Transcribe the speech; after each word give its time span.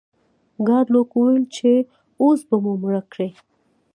ګارلوک 0.67 1.09
وویل 1.15 1.45
چې 1.55 1.71
اوس 2.21 2.39
به 2.49 2.55
مو 2.63 2.73
مړه 2.81 3.01
کړئ. 3.11 3.29